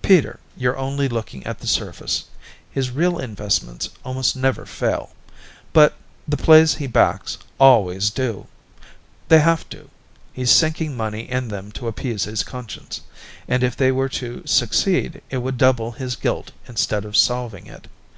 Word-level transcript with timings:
"Peter, 0.00 0.40
you're 0.56 0.78
only 0.78 1.06
looking 1.06 1.44
at 1.44 1.58
the 1.58 1.66
surface. 1.66 2.24
His 2.70 2.90
real 2.90 3.18
investments 3.18 3.90
almost 4.06 4.34
never 4.34 4.64
fail. 4.64 5.10
But 5.74 5.98
the 6.26 6.38
plays 6.38 6.76
he 6.76 6.86
backs 6.86 7.36
always 7.58 8.08
do. 8.08 8.46
They 9.28 9.40
have 9.40 9.68
to; 9.68 9.90
he's 10.32 10.50
sinking 10.50 10.96
money 10.96 11.28
in 11.30 11.48
them 11.48 11.72
to 11.72 11.88
appease 11.88 12.24
his 12.24 12.42
conscience, 12.42 13.02
and 13.46 13.62
if 13.62 13.76
they 13.76 13.92
were 13.92 14.08
to 14.08 14.46
succeed 14.46 15.20
it 15.28 15.36
would 15.36 15.58
double 15.58 15.90
his 15.92 16.16
guilt 16.16 16.52
instead 16.66 17.04
of 17.04 17.14
salving 17.14 17.66
it. 17.66 17.86